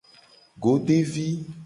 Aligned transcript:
Godevi. 0.65 1.27